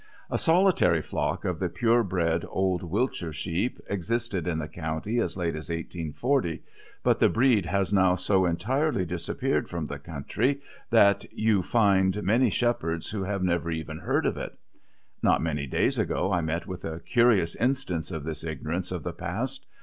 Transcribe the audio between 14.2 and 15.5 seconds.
of it. Not